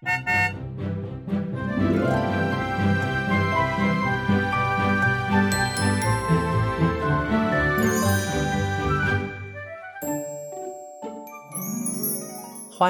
[0.00, 0.08] 欢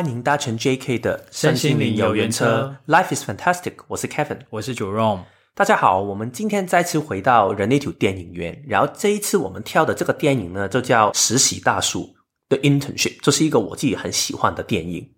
[0.07, 3.73] 迎搭乘 JK 的身心灵游园车，Life is fantastic。
[3.89, 5.23] 我是 Kevin，我是 Jerome。
[5.57, 12.05] 大家好，我们今天再次回到人类图电影院，然后这一次我们挑的这个电影呢，就叫《实习大叔》
[12.49, 15.11] 的 Internship，这是一个我自己很喜欢的电影。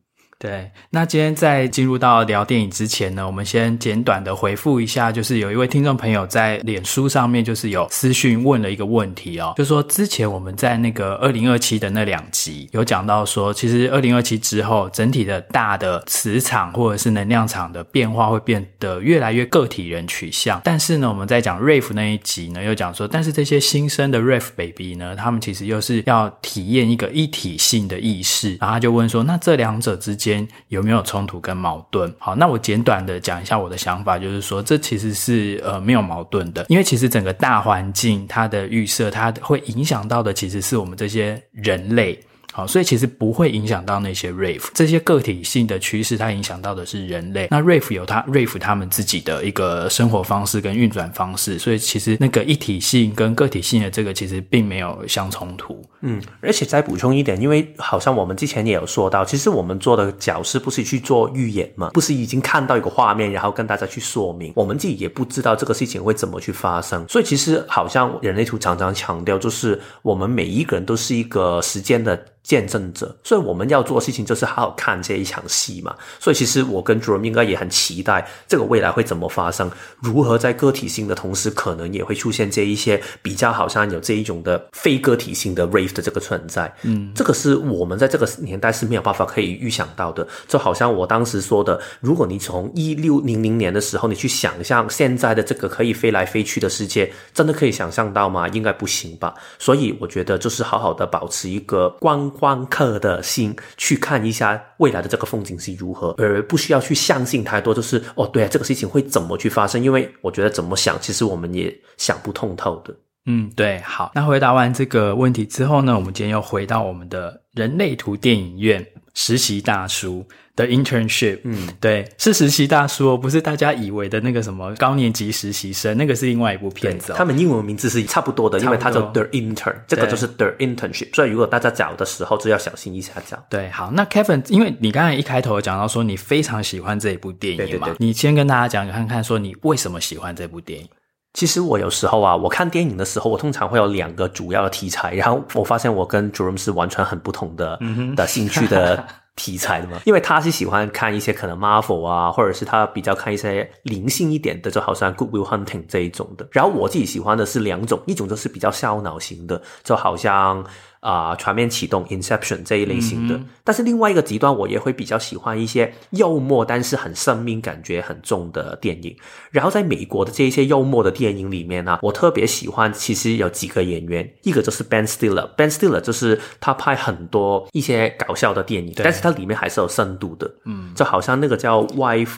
[0.43, 30.31] 对，那今天在进入到聊电影之前呢，我们先简短的回复一下，就是有一位听众朋友在脸书上面就是有私讯问了一个问题哦，就说之前我们在那个二零二七的那两集有讲到说，其实二零二七之后，整体的大的磁场或者是能量场的变化会变得越来越个体人取向，但是呢，我们在讲 Rave 那一集呢，又讲说，但是这些新生的 Rave baby 呢，他们其实又是要体验一个一体性的意识，然后他就问说，那这两者之间
[30.68, 32.12] 有没有冲突跟矛盾？
[32.18, 42.19] 好，那我简短的讲一下我的想法，就是说这其实是呃没有矛盾的，因为其实整个大环境它的预设，它会影响到的其实是我们这些人类。
[42.53, 47.48] 好，所以其实不会影响到那些 Rave 这些个体性的趋势，它影响到的是人类。
[47.50, 55.83] 那 Rave 有它 Rave 他们自己的一个生活方式跟运转方式，所以其实那个一体性跟个体性的这个其实并没有相冲突。
[56.03, 67.06] 嗯，而且再补充一点，因为好像我们之前也有说到，其实我们做的角色不是去做预演嘛，不是已经看到一个画面，然后跟大家去说明，我们自己也不知道这个事情会怎么去发生。
[67.08, 72.20] 所以其实好像人类图常常强调，就是我们每一个人都是一个时间的。
[72.43, 75.95] 见证者，所以我们要做的事情就是好好看这一场戏嘛。
[76.19, 86.73] 所以其实我跟 Jerome 应该也很期待这个未来会怎么发生，如何在个体性的同时，可能也会出现这一些比较好像有这一种的非个体性的 Rave 的这个存在。
[86.83, 90.27] 嗯，这个是我们在这个年代是没有办法可以预想到的。
[90.48, 98.48] 就好像我当时说的，如果你从一六零零年的时候你去想象现在的这个可以飞来飞去的世界，真的可以想象到吗？
[98.48, 99.33] 应该不行吧。
[99.58, 102.67] 所以我觉得就是好好的保持一个观光。
[102.73, 107.75] 客的心去看一下未来的这个风景是如何，而不需要去相信太多。
[107.75, 109.83] 就是哦，对啊，这个事情会怎么去发生？
[109.83, 112.97] 因为我觉得怎么想，其实我们也想不通透的。
[113.27, 113.79] 嗯，对。
[113.81, 127.14] 好，那回答完这个问题之后呢，我们今天又回到我们的人类图电影院实习大叔的 internship，嗯，对，是实习大叔哦，不是大家以为的那个什么高年级实习生，那个是另外一部片子哦。
[127.17, 131.14] 他们英文名字是差不多的，因为它叫 The Intern，这个就是 The Internship。
[131.14, 133.43] 所以如果大家找的时候就要小心一下找。
[133.49, 140.87] 对，好，那 Kevin，因为你刚才一开头讲到说你非常喜欢这一部电影嘛，对对对，你先跟大家讲看看，说你为什么喜欢这部电影。
[141.32, 149.02] 其实我有时候啊，我看电影的时候，我通常会有两个主要的题材，然后我发现我跟 Jerome 是完全很不同的、嗯、哼的兴趣的。
[149.37, 156.47] 题材的嘛，因为他是喜欢看一些可能 Marvel 啊，或者是他比较看一些灵性一点的，就好像 Good Will Hunting 这一种的。
[156.53, 160.65] 然后我自己喜欢的是两种，一种就是比较烧脑型的，就好像。
[161.02, 169.17] 啊、呃，全面启动 Inception 这一类型的，嗯、但是另外一个极端，我也会比较喜欢一些幽默，但是很生命感觉很重的电影。
[169.50, 179.02] 然后在美国的这一些幽默的电影里面呢、啊，我特别喜欢，其实有几个演员，一个就是 Ben Stiller，Ben Stiller 就是他拍很多一些搞笑的电影，对。
[179.02, 182.37] 但是它里面还是有深度的，嗯，就好像那个叫 Wife，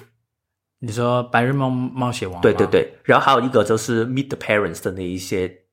[0.80, 5.63] 你说白日梦冒险王，对对对，然后还有一个就是 Meet the Parents 的那一些。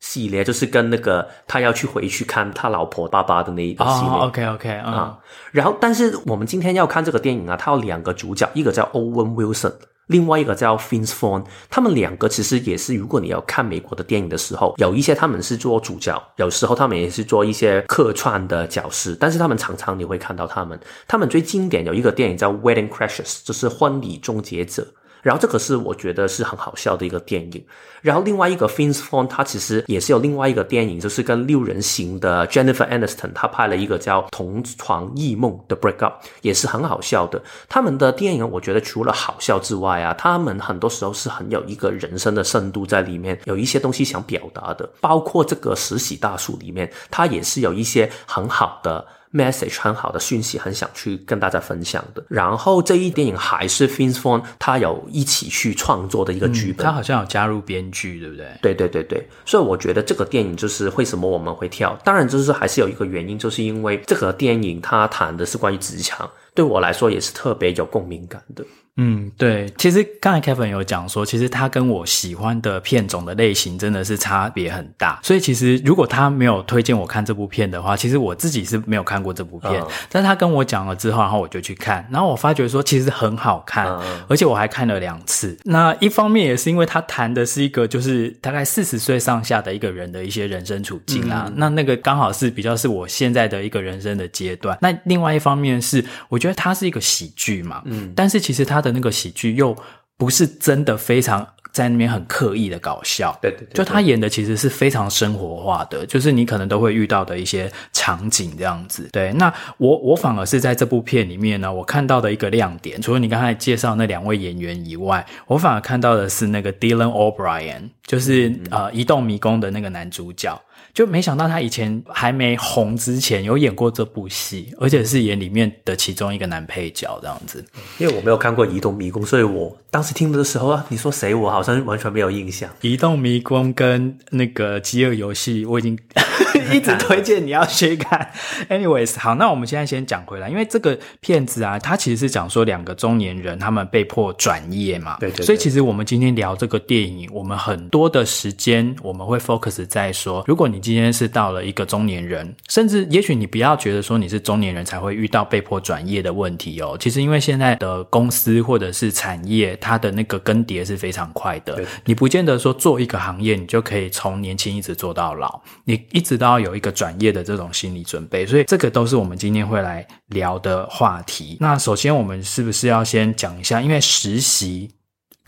[0.00, 4.10] 系列就是跟那个他要去回去看他老婆爸爸的那一个系列。
[4.10, 4.98] Oh, OK OK 啊、uh.
[4.98, 5.16] 嗯，
[5.52, 9.74] 然后但是我们今天要看这个电影啊，它有两个主角，一个叫 Owen Wilson，
[10.06, 11.44] 另外一个叫 Vince Vaughn。
[11.68, 20.80] 他们两个其实也是，如果你要看美国的电影的时候，有一些他们是做主角，有时候他们也是做一些客串的角色，但是他们常常你会看到他们。
[21.06, 24.86] 他们最经典有一个电影叫 Wedding Crashers，就是婚礼终结者。
[25.22, 27.64] 然后这个是我觉得是很好笑的一个电影。
[28.00, 37.42] 然后另外一个 Vince Vaughn，他其实也是有另外一个电影，就是跟六人行的 Jennifer Aniston，他拍了一个叫《同床异梦》的 Break Up，也是很好笑的。
[37.68, 44.88] 他们的电影，我觉得除了好笑之外啊，他们很多时候是很有一个人生的深度在里面，有一些东西想表达的。
[45.00, 49.06] 包括这个实习大叔里面，他也是有一些很好的。
[49.32, 52.24] Message 很好的讯息，很想去跟大家分享的。
[52.28, 58.46] 然后这一电影还是 Vaughn 他有一起去创作的一个剧本，嗯，他好像有加入编剧，对不对？
[58.60, 66.28] 对对对对，所以我觉得这个电影就是为什么我们会跳，当然就是还是有一个原因，就是因为这个电影它谈的是关于职场。
[66.52, 68.64] 对我来说也是特别有共鸣感的。
[68.96, 75.18] 嗯，对，其实刚才 Kevin 有讲说，其实他跟我喜欢的片种的类型真的是差别很大。
[75.22, 79.80] 所以其实如果他没有推荐我看这部片的话，其实我自己是没有看过这部片。
[79.80, 85.56] 嗯、但是他跟我讲了之后，然后我就去看，然后我发觉说其实很好看，嗯、而且我还看了两次。
[85.64, 91.44] 那一方面也是因为他谈的是一个就是大概四十岁上下的一个人的一些人生处境啦、啊。
[91.46, 94.76] 嗯、那那个刚好是比较是我现在的一个人生的阶段。
[94.82, 98.90] 那另外一方面是，我觉得它是一个喜剧嘛，嗯，但是其实它的。
[98.90, 99.76] 那个喜剧又
[100.16, 109.08] 不是真的非常在那边很刻意的搞笑，对对对，就他演的其实是非常生活化的，就是你可能都会遇到的一些场景这样子。
[109.12, 120.60] 对，那我我反而是在这部片里面呢，我看到的一个亮点，除了你刚才介绍那两位演员以外，我反而看到的是那个 Dylan O'Brien，就是、嗯、呃《移动迷宫》的那个男主角。
[120.92, 127.64] 就没想到他以前还没红之前有演过这部戏，而且是演里面的其中一个男配角这样子。
[127.98, 132.68] 因为我没有看过《移动迷宫》，所以我当时听的时候啊，你说谁，我好像完全没有印象。
[132.80, 135.98] 《移动迷宫》跟那个《饥饿游戏》，我已经
[136.72, 138.30] 一直推荐你要去看。
[138.68, 145.16] Anyways，好，那我们现在先讲回来，因为这个片子啊，它其实是讲说两个中年人他们被迫转业嘛。
[145.20, 145.46] 对，对对。
[145.46, 156.96] 所以其实我们今天聊这个电影，我们很多的时间我们会 focus 在说，如果你今天是到了一个中年人，甚至也许你不要觉得说你是中年人才会遇到被迫转业的问题哦。
[156.98, 161.74] 其实因为现在的公司或者是产业，它的那个更迭是非常快的。
[161.74, 168.46] 对你不见得说做一个行业，你就可以从年轻一直做到老，你一直都要有一个转业的这种心理准备。
[168.46, 171.56] 所以这个都是我们今天会来聊的话题。
[171.60, 174.90] 那首先我们是不是要先讲一下，因为实习。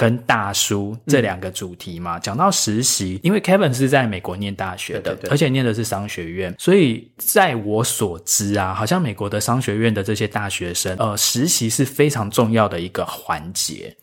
[0.02, 13.96] 跟大叔这两个主题嘛，讲、嗯、到实习，因为 Kevin 是在美国念大学的，而且念的是商学院，所以在我所知啊，好像美国的商学院的这些大学生，呃，实习是非常重要的一个环节。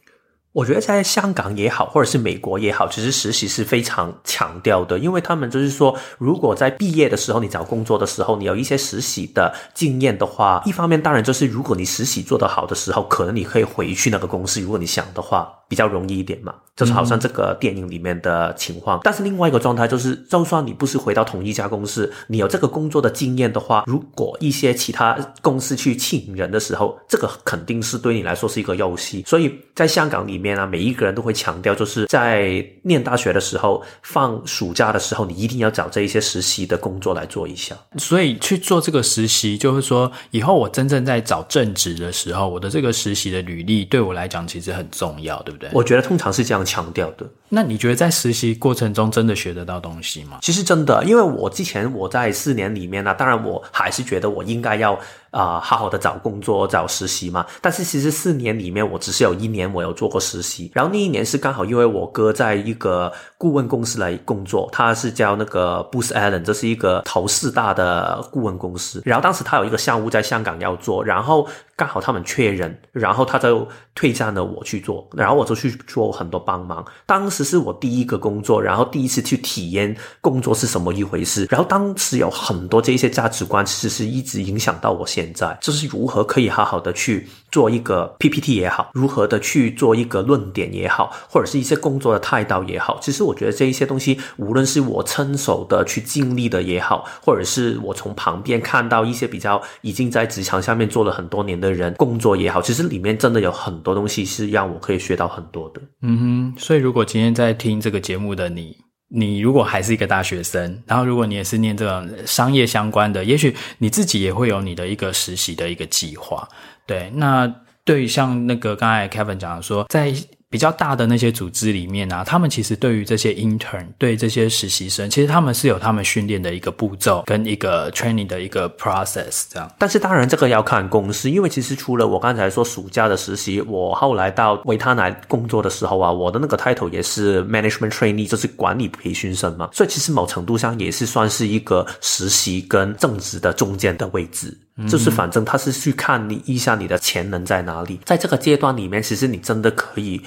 [0.53, 16.53] 我觉得在香港也好，或者是美国也好，其实实习是非常强调的，因为他们就是说，如果在毕业的时候，你找工作的时候，你有一些实习的经验的话，一方面当然就是如果你实习做得好的时候，可能你可以回去那个公司，如果你想的话，比较容易一点嘛。
[16.75, 18.97] 就是好像这个电影里面的情况。
[18.99, 29.21] 嗯、但是另外一个状态就是，就算你不是回到同一家公司，你有这个工作的经验的话，如果一些其他公司去请人的时候，这个肯定是对你来说是一个优势。
[29.25, 30.39] 所以在香港里面。
[30.49, 37.75] 面啊，每一个人都会强调，就是在念大学的时候，放暑假的时候，你一定要找这一些实习的工作来做一下。
[37.97, 45.58] 所以去做这个实习，就是说，以后我真正在找正职的时候，我的这个实习的履历对我来讲其实很重要，对不对？
[45.73, 47.29] 我觉得通常是这样强调的。
[47.49, 50.39] 那你觉得在实习过程中真的学得到东西吗？
[50.41, 54.99] 其实真的，因为我之前我在四年里面呢，当然我还是觉得我应该要。
[55.31, 57.45] 啊、好好的找工作，找实习嘛。
[57.61, 60.71] 但是其实四年里面，我只是有一年我有做过实习。
[60.73, 69.03] 然后那一年是刚好因为我哥在一个顾问公司来工作，他是叫那个 Booz Allen，这是一个头四大的顾问公司。
[69.05, 71.47] 然后当时他有一个项目在香港要做，然后。
[71.79, 73.65] 刚好他们缺人，然后他就
[73.95, 76.85] 推荐了我去做，然后我就去做很多帮忙。
[77.05, 81.47] 当时这是我第一个工作，然后第一次去体验工作是什么一回事。
[81.49, 92.99] 然后当时有很多这些价值观，其实是一直影响到我现在，就是如何可以好好的去做一个 PPT 也好，如何的去做一个论点也好，或者是一些工作的态度也好。
[93.01, 101.69] 其实我觉得这一些东西，无论是我亲手的去经历的也好，或者是我从旁边看到一些比较已经在职场下面做了很多年的。
[101.79, 105.79] 人工作也好，其实里面真的有很多东西是让我可以学到很多的。
[106.01, 108.75] 嗯哼，所以如果今天在听这个节目的你，
[109.07, 116.45] 你如果还是一个大学生，然后如果你也是念这种商业相关的，也许你自己也会有你的一个实习的一个计划。
[116.89, 117.47] 对，那
[117.85, 120.11] 对于像那个刚才 Kevin 讲的说，在
[120.49, 129.71] 比较大的那些组织里面啊，他们其实对于这些 intern，对这些实习生，其实他们是有他们训练的一个步骤跟一个 training 的一个 process 这样。
[129.77, 144.57] 但是当然这个要看公司，因为其实除了我刚才说暑假的实习，我后来到维他奶工作的时候啊，我的那个 title 也是 management trainee，就是管理培训生嘛，所以其实某程度上也是算是一个实习跟正职的中间的位置。
[144.87, 150.21] 就是反正他是去看你一下你的潜能在哪里，在这个阶段里面，其实你真的可以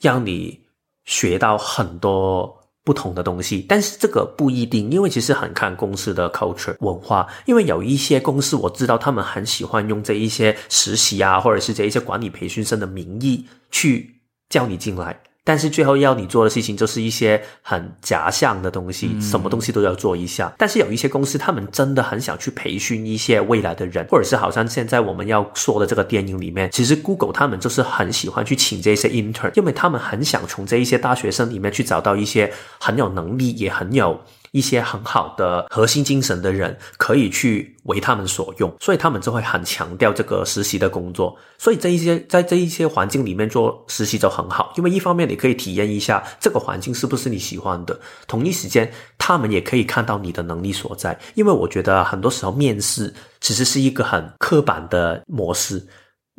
[0.00, 0.60] 让你
[1.04, 3.64] 学到很多不同的东西。
[3.68, 7.26] 但是这个不一定，因为其实很看公司的 culture 文化。
[7.46, 15.20] 因为有一些公司我知道他们很喜欢用这一些实习啊，或者是这一些管理培训生的名义去叫你进来。
[15.42, 20.52] 但是最后要你做的事情就是一些很假象的东西，什么东西都要做一下。
[20.58, 34.20] 但是有一些公司，他们真的很想去培训一些未来的人，或者是好像现在我们要说的这个电影里面，其实 Google 他们就是很喜欢去请这些 intern，因为他们很想从这一些大学生里面去找到一些很有能力，也很有。
[34.52, 41.36] 一些很好的核心精神的人可以去为他们所用，所以他们就会很强调这个实习的工作。
[41.58, 51.18] 所以这一些在这一些环境里面做实习就很好，因为一方面你可以体验一下这个环境是不是你喜欢的，同一时间他们也可以看到你的能力所在。
[51.34, 55.86] 因为我觉得很多时候面试其实是一个很刻板的模式。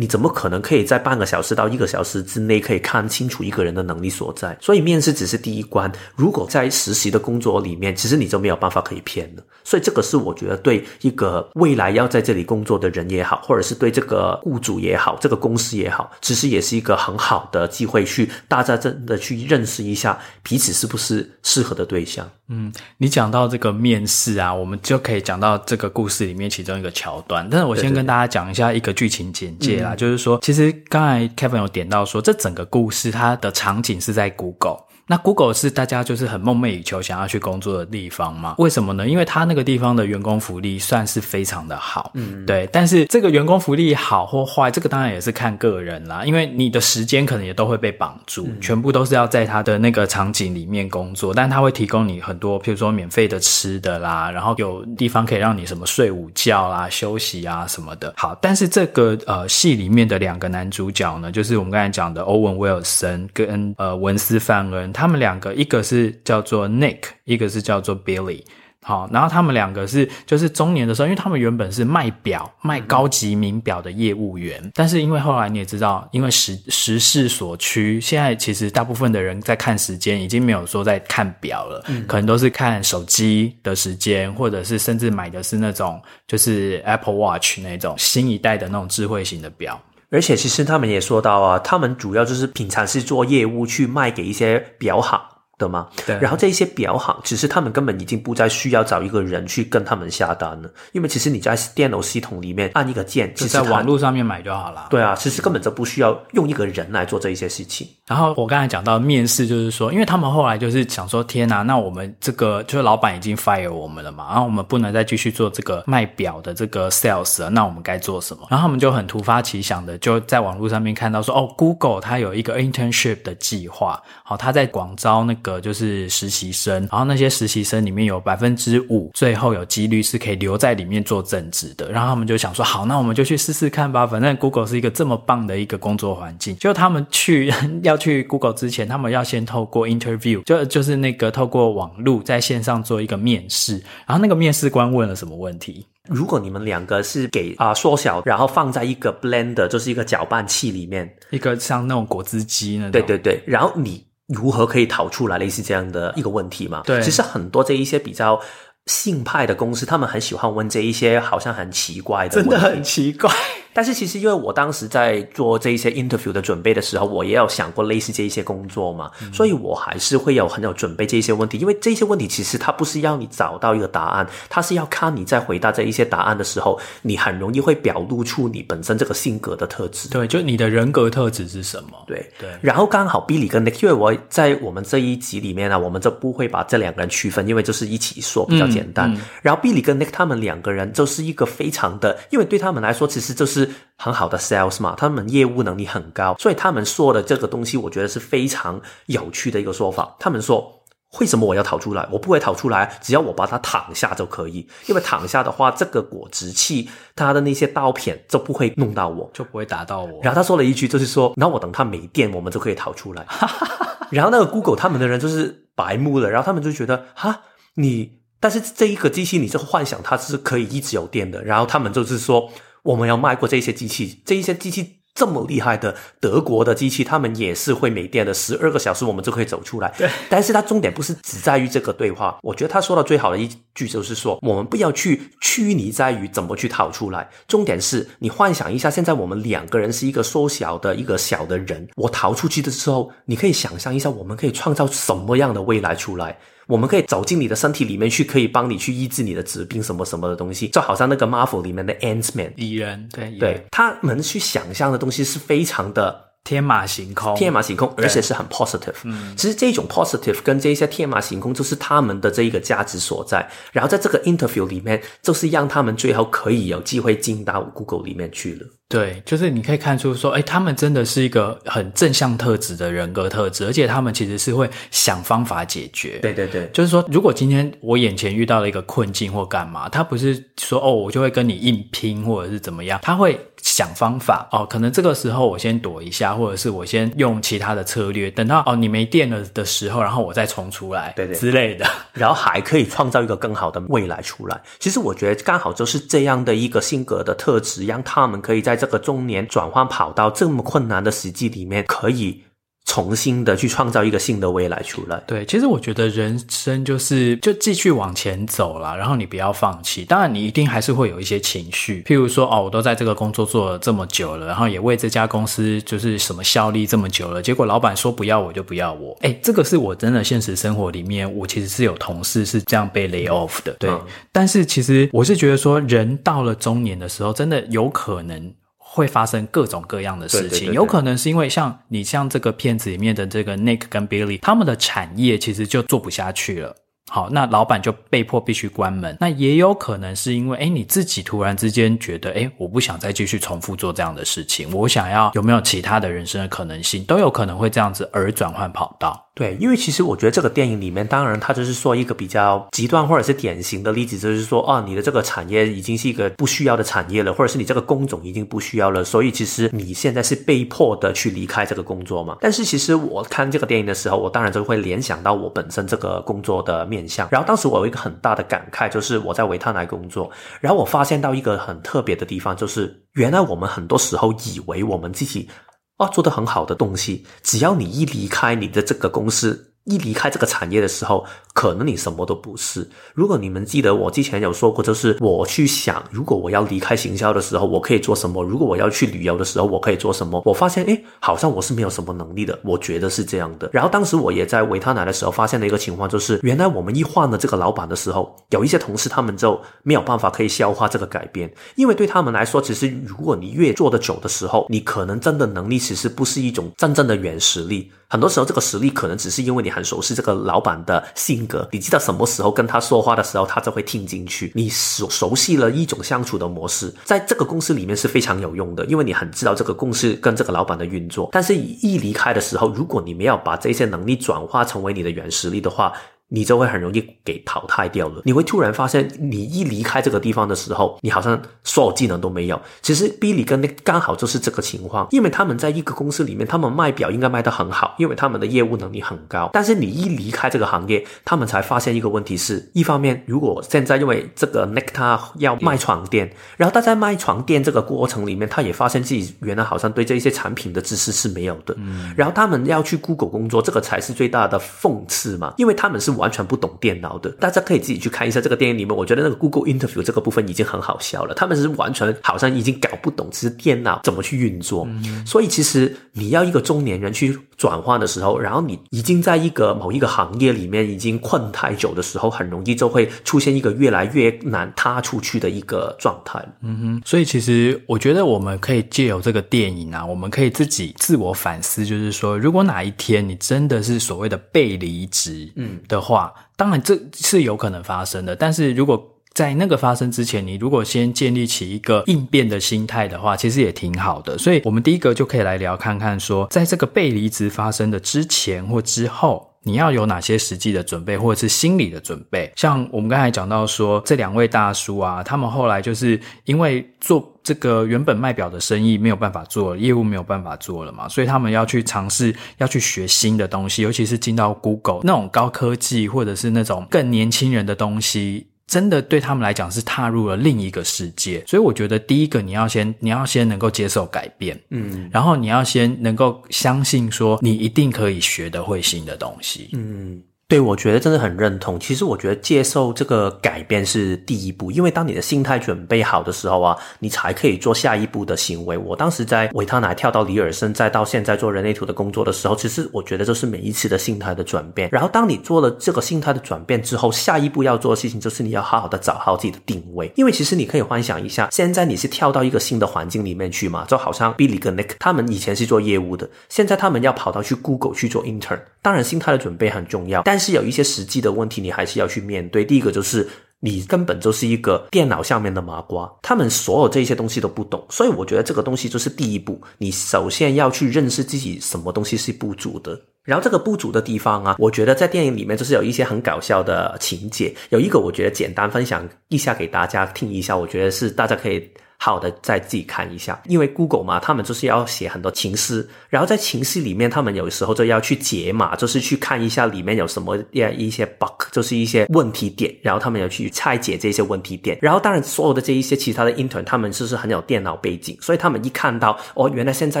[0.00, 4.56] 你怎么可能可以在半个小时到一个小时之内可以看清楚一个人的能力所在？
[4.60, 5.90] 所以面试只是第一关。
[6.14, 9.42] 如果在实习的工作里面，其实你就没有办法可以骗了。
[9.64, 22.30] 所以这个是我觉得对一个未来要在这里工作的人也好，或者是对这个雇主也好，这个公司也好，其实也是一个很好的机会，去大家真的去认识一下彼此是不是适合的对象。
[22.48, 27.46] 嗯，你讲到这个面试啊，我们就可以讲到这个故事里面其中一个桥段。
[27.50, 29.90] 但是我先跟大家讲一下一个剧情简介啦。
[29.90, 34.87] 啊，就是说，其实刚才 Kevin 有点到说，这整个故事它的场景是在 Google。
[35.08, 38.54] 那 Google 是大家就是很梦寐以求想要去工作的地方嘛？
[38.58, 39.08] 为什么呢？
[39.08, 42.68] 因为它那个地方的员工福利算是非常的好，嗯，对。
[42.70, 46.26] 但是这个员工福利好或坏，这个当然也是看个人啦。
[46.26, 51.32] 因为你的时间可能也都会被绑住，嗯，全部都是要在它的那个场景里面工作。
[51.32, 58.12] 但它会提供你很多，譬如说免费的吃的啦，然后有地方可以让你什么睡午觉啦、休息啊什么的。
[58.18, 64.92] 好，但是这个呃戏里面的两个男主角呢，就是我们刚才讲的欧文威尔森跟呃文斯范恩。
[64.98, 68.42] 他们两个，一个是叫做 Nick，一个是叫做 Billy。
[68.80, 89.78] 好，然后他们两个是就是中年的时候，因为他们原本是卖表、卖高级名表的业务员，但是因为后来你也知道，因为时时势所趋，现在其实大部分的人在看时间，已经没有说在看表了，嗯，可能都是看手机的时间，或者是甚至买的是那种就是 Apple Watch 那种新一代的那种智慧型的表。
[90.10, 95.20] 而且其实他们也说到啊，他们主要就是平常是做业务去卖给一些表行。
[95.58, 95.88] 的吗？
[96.06, 96.16] 对。
[96.20, 104.86] 然后这一些表行，其实他们根本已经不再需要找一个人去跟他们下单了，因为其实你在电脑系统里面按一个键，其实在网络上面买就好了。
[104.88, 107.88] 对啊，其实根本就不需要用一个人来做这一些事情。
[108.06, 118.46] 然后我刚才讲到面试，就是说，因为他们后来就是想说，天哪，那我们这个就是老板已经 fire 我们了嘛，然后我们不能再继续做这个卖表的这个 sales 了，那我们该做什么？
[118.50, 131.90] 然后他们就很突发奇想的，就在网络上面看到说，哦，Google 它有一个 internship 的计划，好，他在广招那个就是实习生，然后那些实习生里面有百分之五，最后有几率是可以留在里面做正职的。
[131.92, 134.06] 然后他们就想说，好，那我们就去试试看吧。
[134.06, 136.56] 反正 Google 是一个这么棒的一个工作环境。
[136.56, 137.52] 就他们去
[137.82, 143.82] 要去 Google 之前，他们要先透过 interview，就就是那个透过网络在线上做一个面试。
[144.06, 145.86] 然后那个面试官问了什么问题？
[146.08, 152.92] 如果你们两个是给啊、呃、缩小，然后放在一个 blender，就是一个搅拌器里面，一个像那种果汁机那种。
[152.92, 154.07] 对对对，然后你。
[154.28, 155.38] 如何可以逃出来？
[155.38, 156.82] 类似这样的一个问题嘛？
[156.84, 158.40] 对，其实很多这一些比较
[158.86, 163.30] 信派的公司，他们很喜欢问这一些好像很奇怪的问题，真的很奇怪。
[163.72, 171.58] 但是其实，因为我当时在做这一些 interview 的准备的时候，我也有想过类似这一些工作嘛，嗯、所以我还是会有很有准备这一些问题。
[171.58, 180.08] 因为这些问题其实它不是要你找到一个答案，它是要看你在回答这一些答案的时候，你很容易会表露出你本身这个性格的特质。
[180.08, 181.90] 对，就你的人格特质是什么？
[182.06, 182.48] 对对。
[182.60, 189.12] 然后刚好 Billy 跟 Nick，因为我在我们这一集里面呢、啊，我们就不会把这两个人区分，因为就是一起说比较简单。
[189.12, 193.67] 嗯嗯、然后 Billy 跟 Nick 他们两个人就是一个非常的，因为对他们来说，其实就是。
[193.96, 200.16] 很好的 sales 嘛，他们业务能力很高，所以他们说的这个东西，我觉得是非常有趣的一个说法。
[200.20, 200.82] 他们说，
[201.18, 202.06] 为什么我要逃出来？
[202.12, 204.68] 我不会逃出来，只要我把它躺下就可以。
[204.86, 210.20] 因为躺下的话，这个果汁器它的那些刀片就不会弄到我，就不会打到我。
[210.22, 213.26] 然后他说了一句，就是说，那我等它没电，我们就可以逃出来。
[214.12, 217.40] 然后那个 Google 他们的人就是白目了，然后他们就觉得，哈，
[217.74, 221.42] 你，但是这一个机器，你就幻想它是可以一直有电的。
[221.42, 222.50] 然后他们就是说。
[222.88, 229.92] 我们要卖过这些机器，这一些机器这么厉害的德国的机器，他们也是会没电的，十二个小时我们就可以走出来。
[229.98, 232.38] 对，但是它重点不是只在于这个对话。
[232.42, 246.38] 我觉得他说的最好的一句就是说，我们不要去拘泥在于怎么去逃出来，重点是你幻想一下，现在我们两个人是一个缩小的一个小的人，我逃出去的时候，你可以想象一下，我们可以创造什么样的未来出来。
[246.68, 258.94] 我们可以走进你的身体里面去，可以帮你去医治你的疾病，什么什么的东西，就好像那个 Marvel 里面的 Ant-Man 蚁人，对对，他们去想象的东西是非常的天马行空，天马行空，而且是很 positive。
[259.04, 263.46] 嗯，其实这种 positive 跟这些天马行空，就是他们的这一个价值所在。
[263.70, 268.66] 然后在这个 interview 里面，就是让他们最后可以有机会进到 Google 里面去了。
[268.88, 276.18] 对，就是你可以看出说，哎，他们真的是一个很正向特质的人格特质，而且他们其实是会想方法解决。
[276.22, 283.38] 对对对，就是说，如果今天我眼前遇到了一个困境或干嘛，他不是说哦，我就会跟你硬拼或者是怎么样，他会。
[283.68, 294.58] 想方法哦，可能这个时候我先躲一下，或者是我先用其他的策略，等到哦你没电了的时候，然后我再冲出来，对对之类的，然后还可以创造一个更好的未来出来。
[294.78, 302.42] 其实我觉得刚好就是这样的一个性格的特质，让他们可以在这个中年转换跑道这么困难的时机里面，可以。
[302.88, 305.22] 重新的去创造一个新的未来出来。
[305.26, 310.06] 对，其实我觉得人生就是就继续往前走了，然后你不要放弃。
[310.06, 319.14] 当然，你一定还是会有一些情绪，譬如说，哦，我都在这个工作做了这么久了，然后也为这家公司就是什么效力这么久了，结果老板说不要我就不要我。
[319.20, 323.72] 哎，这个是我真的现实生活里面，我其实是有同事是这样被 lay off 的。
[323.78, 324.00] 对，嗯，
[324.32, 328.50] 但是其实我是觉得说，人到了中年的时候，真的有可能。
[328.90, 336.74] 会发生各种各样的事情，对对对对，有可能是因为像你像这个片子里面的这个 Nick 跟 Billy，他们的产业其实就做不下去了。
[337.10, 339.16] 好，那老板就被迫必须关门。
[339.18, 349.27] 那也有可能是因为，诶，你自己突然之间觉得，诶，我不想再继续重复做这样的事情，我想要有没有其他的人生的可能性，都有可能会这样子而转换跑道。
[349.38, 362.36] 对，因为其实我觉得这个电影里面，当然它就是说一个比较极端或者是典型的例子，就是说，哦，你的这个产业已经是一个不需要的产业了，或者是你这个工种已经不需要了，所以其实你现在是被迫的去离开这个工作嘛。
[362.40, 367.28] 但是其实我看这个电影的时候，我当然就会联想到我本身这个工作的面向。
[367.30, 370.28] 然后当时我有一个很大的感慨，就是我在维他奶工作，
[370.60, 375.48] 然后我发现到一个很特别的地方，就是原来我们很多时候以为我们自己。
[375.98, 382.86] 啊，做得很好的东西，只要你一离开你的这个公司，一离开这个产业的时候，可能你什么都不是。
[383.14, 388.42] 如果你们记得我之前有说过，就是我去想，如果我要离开行销的时候，我可以做什么？
[388.44, 390.42] 如果我要去旅游的时候，我可以做什么？
[390.44, 392.58] 我发现，诶，好像我是没有什么能力的。
[392.62, 393.70] 我觉得是这样的。
[393.72, 407.90] 然后当时我也在维他奶的时候发现了一个情况，就是原来我们一换了这个老板的时候，有一些同事他们就没有办法可以消化这个改变，因为对他们来说，其实如果你越做得久的时候，你可能真的能力其实不是一种真正的原实力。
[408.10, 414.50] 很多时候，这个实力可能只是因为你很熟悉这个老板的性格，你知道什么时候跟他说话的时候，他就会听进去。
[414.56, 421.28] 你熟熟悉了一种相处的模式，在这个公司里面是非常有用的，因为你很知道这个公司跟这个老板的运作。
[421.30, 425.92] 但是，一离开的时候，如果你没有把这些能力转化成为你的原实力的话，
[426.28, 428.22] 你就会很容易给淘汰掉了。
[428.24, 432.60] 你会突然发现，你一离开这个地方的时候，你好像所有技能都没有。
[432.82, 439.48] 其实 Billy 跟 Nick 刚好就是这个情况，因为他们在一个公司里面，他们卖表应该卖得很好，因为他们的业务能力很高。
[439.54, 451.74] 但是你一离开这个行业，他们才发现一个问题是：一方面，如果现在因为这个 Nick 他要卖床垫，然后他在卖床垫这个过程里面，他也发现自己原来好像对这些产品的知识是没有的。
[451.78, 456.17] 嗯，然后他们要去 Google 工作，这个才是最大的讽刺嘛，因为他们是。
[456.18, 458.94] 完全不懂电脑的，大家可以自己去看一下这个电影里面。
[458.94, 464.86] 我觉得那个 Google Interview 这个部分已经很好笑了，他们是完全好像已经搞不懂，其实电脑怎么去运作。
[464.90, 465.24] 嗯。
[465.24, 476.44] 所以其实你要一个中年人去转换的时候，然后你已经在一个某一个行业里面已经困太久的时候，很容易就会出现一个越来越难踏出去的一个状态。
[476.62, 477.02] 嗯哼。
[477.04, 486.07] 所以其实我觉得我们可以借由这个电影啊，我们可以自己自我反思，就是说，如果哪一天你真的是所谓的被离职，嗯的话。
[486.08, 494.36] 话当然这是有可能发生的，但是如果在那个发生之前，你如果先建立起一个应变的心态的话，其实也挺好的。
[494.36, 502.50] 所以，我们第一个就可以来聊看看说，在这个被离职发生的之前或之后，你要有哪些实际的准备，或者是心理的准备。
[502.56, 507.32] 像我们刚才讲到说，这两位大叔啊，他们后来就是因为做。
[507.48, 521.42] 这个原本卖表的生意没有办法做了，业务没有办法做了嘛，所以他们要去尝试，要去学新的东西，尤其是进到 Google 那种高科技，或者是那种更年轻人的东西，真的对他们来讲是踏入了另一个世界。
[521.48, 530.22] 所以我觉得第一个你要先，你要先能够接受改变，嗯，然后你要先能够相信说你一定可以学得会新的东西，嗯。
[530.50, 531.78] 对，我觉得真的很认同。
[531.78, 538.78] 其实我觉得接受这个改变是第一步，因为当你的心态准备好的时候啊，你才可以做下一步的行为。
[538.78, 544.88] 我当时在维他奶跳到李尔森，再到现在做人类图的工作的时候，其实我觉得这是每一次的心态的转变。
[544.90, 550.10] 然后当你做了这个心态的转变之后，下一步要做的事情就是你要好好的找好自己的定位。
[550.16, 558.58] 因为其实你可以幻想一下，现在你是跳到一个新的环境里面去嘛，就好像 Billy 跟 Nick 他们以前是做业务的，现在他们要跑到去 Google 去做 intern。
[558.80, 562.64] 当然，心态的准备很重要，但是有一些实际的问题，你还是要去面对。
[562.64, 563.28] 第一个就是
[563.60, 573.00] 你根本就是一个电脑上面的麻瓜，他们所有这些东西都不懂，所以我觉得这个东西就是第一步，你首先要去认识自己什么东西是不足的。
[573.24, 581.68] 然后这个不足的地方啊，我觉得在电影里面就是有一些很搞笑的情节，有一个我觉得简单分享一下给大家听一下，我觉得是大家可以。
[582.00, 594.78] 好的，再自己看一下，因为 Google 嘛，他们就是要写很多情诗，然后在情诗里面，他们有时候就要去解码，就是去看一下里面有什么一些 bug，就是一些问题点，然后他们要去拆解这些问题点。
[594.80, 600.00] 然后当然，所有的这一些其他的 intern，他们就是很有电脑背景，所以他们一看到哦，原来现在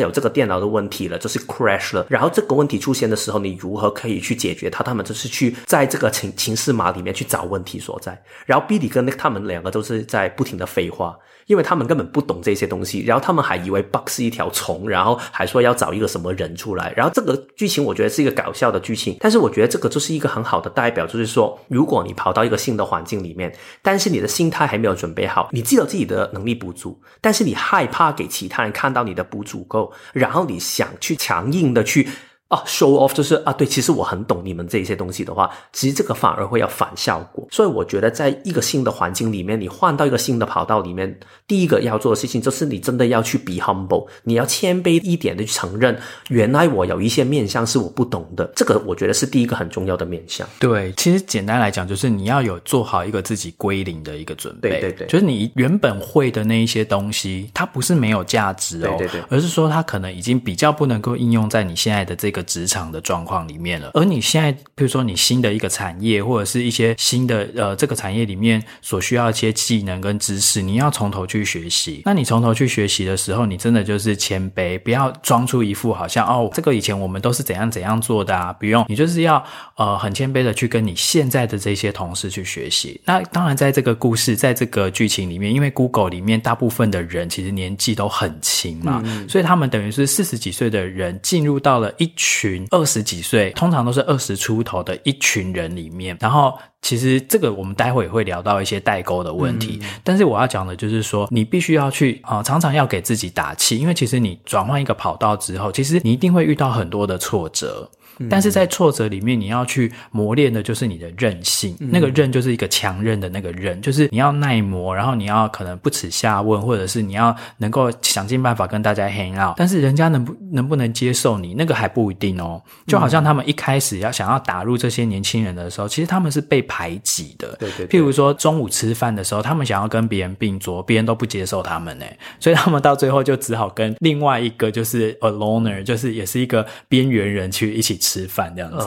[0.00, 2.06] 有这个电脑的问题了，就是 crash 了。
[2.10, 4.84] 然后这个问题出现的时候，你如何可以去解决它？
[4.84, 8.22] 他们就是去在这个情情诗码里面去找问题所在。
[8.44, 11.18] 然后 Billy 跟 Nick 他们两个都是在不停的废话。
[11.46, 32.08] 因为他们根本不懂这些东西，然后他们还以为 bug 是一条虫，然后还说要找一个什么人出来，然后这个剧情我觉得是一个搞笑的剧情，但是我觉得这个就是一个很好的代表，就是说，如果你跑到一个新的环境里面，但是你的心态还没有准备好，你知道自己的能力不足，但是你害怕给其他人看到你的不足够，然后你想去强硬的去。
[32.48, 37.44] 啊，show off 就是啊，对，其实我很懂你们这些东西的话，其实这个反而会要反效果。
[37.50, 48.48] 所以我觉得，在一个新的环境里面，你换到一个新的跑道里面，第一个要做的事情就是你真的要去 be humble，你要谦卑一点的去承认，原来我有一些面向是我不懂的。
[48.54, 50.48] 这个我觉得是第一个很重要的面向。
[50.60, 54.70] 对，其实简单来讲，就是你要有做好一个自己归零的一个准备。
[54.70, 62.35] 对对对，就是你原本会的那一些东西，它不是没有价值哦，对对对，而是说它可能已经比较不能够应用在你现在的这个。
[62.36, 72.02] 个职场的状况里面了，而你现在，比如说你新的一个产业，或者是一些新的呃这个产业里面所需要一些技能跟知识，你要从头去学习。
[72.04, 79.42] 那你从头去学习的时候，你真的就是谦卑，不要装出一副好像哦，这个以前我们都是怎样怎样做的啊，不用，你就是要
[79.76, 83.00] 呃很谦卑的去跟你现在的这些同事去学习。
[83.06, 92.12] 那当然，在这个故事，在这个剧情里面，因为 Google 里面大部分的人其实年纪都很轻嘛，嗯、所以他们等于是四十几岁的人进入到了一。
[92.16, 92.25] 群
[92.70, 107.90] 二十几岁，通常都是二十出头的一群人里面，然后其实这个我们待会也会聊到一些代沟的问题，嗯、但是我要讲的就是说，你必须要去啊、呃，常常要给自己打气，因为其实你转换一个跑道之后，其实你一定会遇到很多的挫折。
[108.30, 111.76] 但是在挫折里面，你要去磨练的就是你的韧性。
[111.80, 119.54] 嗯、那个韧就是一个强韧的那个韧，就是你要耐磨，然后你要可能不耻下问，或者是你要能够想尽办法跟大家 hang out。
[119.58, 122.62] 但是人家能不能不能接受你，那个还不一定哦。
[122.86, 127.54] 就好像他们一开始要想要打入这些年轻人的时候，其实他们是被排挤的。
[127.58, 128.00] 对对对。
[128.00, 132.06] 譬如说中午吃饭的时候，他们想要跟别人并桌，别人都不接受他们呢，
[132.40, 137.96] 所以他们到最后就只好跟另外一个就是 a loner，就是也是一个边缘人去一起。
[138.06, 138.86] 吃饭这样子，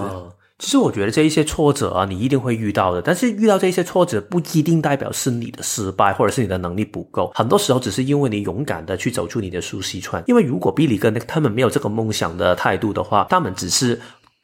[0.58, 3.02] 其实我觉得这一些挫折啊，你一定会遇到的。
[3.02, 7.32] 但是遇到这一些挫折，不一定代表是你的失败，或者是你的能力不够。
[7.36, 10.24] 很多时候，只是因为你勇敢的去走出你的舒适圈。
[10.28, 14.00] 因为如果比利跟他们没有这个梦想的态度的话，他们只是。